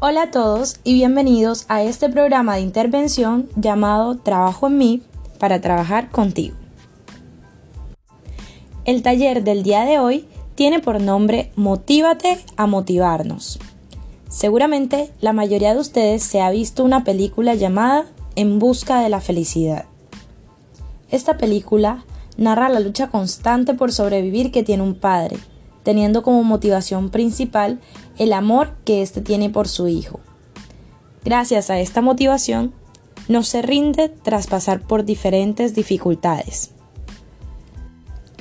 [0.00, 5.02] Hola a todos y bienvenidos a este programa de intervención llamado Trabajo en mí
[5.40, 6.54] para trabajar contigo.
[8.84, 13.58] El taller del día de hoy tiene por nombre Motívate a motivarnos.
[14.28, 19.20] Seguramente la mayoría de ustedes se ha visto una película llamada En busca de la
[19.20, 19.86] felicidad.
[21.10, 22.04] Esta película
[22.36, 25.38] narra la lucha constante por sobrevivir que tiene un padre,
[25.88, 27.80] teniendo como motivación principal
[28.18, 30.20] el amor que éste tiene por su hijo.
[31.24, 32.74] Gracias a esta motivación,
[33.26, 36.72] no se rinde tras pasar por diferentes dificultades.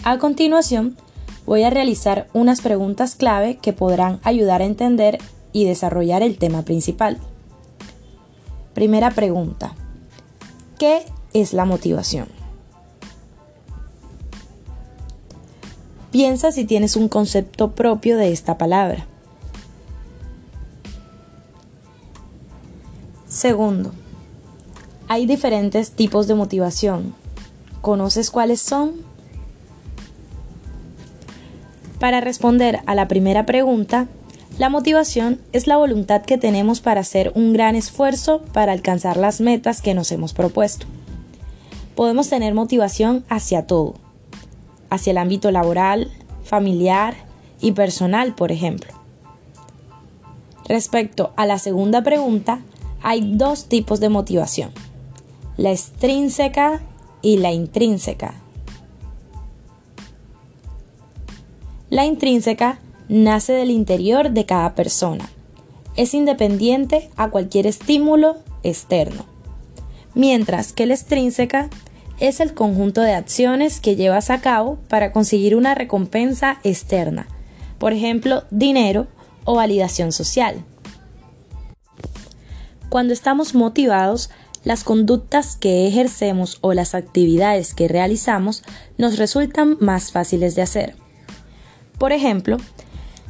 [0.03, 0.97] A continuación,
[1.45, 5.17] voy a realizar unas preguntas clave que podrán ayudar a entender
[5.53, 7.17] y desarrollar el tema principal.
[8.73, 9.73] Primera pregunta.
[10.77, 12.36] ¿Qué es la motivación?
[16.11, 19.05] Piensa si tienes un concepto propio de esta palabra.
[23.27, 23.91] Segundo,
[25.09, 27.13] hay diferentes tipos de motivación.
[27.81, 28.93] ¿Conoces cuáles son?
[31.99, 34.07] Para responder a la primera pregunta,
[34.57, 39.41] la motivación es la voluntad que tenemos para hacer un gran esfuerzo para alcanzar las
[39.41, 40.87] metas que nos hemos propuesto.
[41.95, 43.95] Podemos tener motivación hacia todo,
[44.89, 46.11] hacia el ámbito laboral,
[46.43, 47.15] familiar
[47.61, 48.93] y personal, por ejemplo.
[50.67, 52.59] Respecto a la segunda pregunta,
[53.01, 54.71] hay dos tipos de motivación,
[55.55, 56.81] la extrínseca
[57.21, 58.35] y la intrínseca.
[61.89, 65.29] La intrínseca nace del interior de cada persona.
[65.95, 69.25] Es independiente a cualquier estímulo externo.
[70.13, 71.69] Mientras que la extrínseca
[72.19, 77.27] es el conjunto de acciones que llevas a cabo para conseguir una recompensa externa,
[77.77, 79.07] por ejemplo, dinero
[79.45, 80.63] o validación social.
[82.89, 84.29] Cuando estamos motivados,
[84.63, 88.63] las conductas que ejercemos o las actividades que realizamos
[88.97, 90.95] nos resultan más fáciles de hacer.
[91.99, 92.57] Por ejemplo,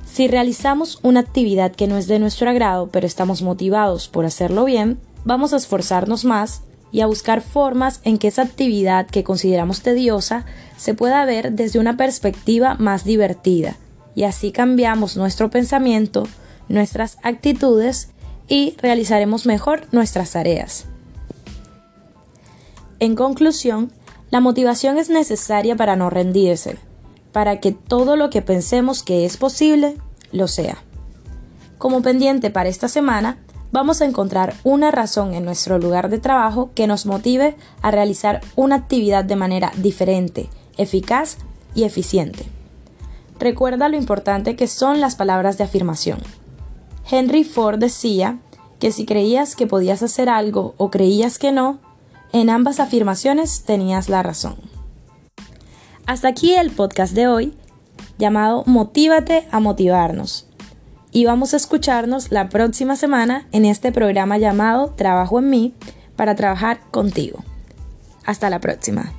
[0.06, 4.66] si realizamos una actividad que no es de nuestro agrado, pero estamos motivados por hacerlo
[4.66, 6.62] bien, vamos a esforzarnos más
[6.92, 10.46] y a buscar formas en que esa actividad que consideramos tediosa
[10.78, 13.76] se pueda ver desde una perspectiva más divertida,
[14.16, 16.28] y así cambiamos nuestro pensamiento,
[16.70, 18.10] nuestras actitudes
[18.48, 20.86] y realizaremos mejor nuestras tareas.
[23.00, 23.92] En conclusión,
[24.32, 26.78] la motivación es necesaria para no rendirse,
[27.32, 29.98] para que todo lo que pensemos que es posible,
[30.32, 30.78] lo sea.
[31.78, 33.38] Como pendiente para esta semana,
[33.72, 38.42] vamos a encontrar una razón en nuestro lugar de trabajo que nos motive a realizar
[38.56, 41.38] una actividad de manera diferente, eficaz
[41.76, 42.46] y eficiente.
[43.40, 46.20] Recuerda lo importante que son las palabras de afirmación.
[47.10, 48.40] Henry Ford decía
[48.80, 51.80] que si creías que podías hacer algo o creías que no,
[52.34, 54.56] en ambas afirmaciones tenías la razón.
[56.06, 57.54] Hasta aquí el podcast de hoy,
[58.18, 60.48] llamado Motívate a motivarnos.
[61.12, 65.74] Y vamos a escucharnos la próxima semana en este programa llamado Trabajo en mí
[66.16, 67.44] para trabajar contigo.
[68.26, 69.14] Hasta la próxima.